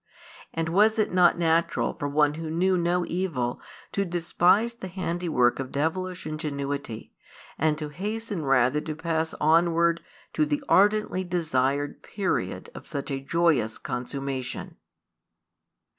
[0.51, 3.61] And was it not natural for One Who knew no evil
[3.91, 7.13] to despise the handiwork of devilish ingenuity,
[7.55, 10.01] and to hasten rather to pass onward
[10.33, 14.75] to the ardently desired period of such a joyous consummation?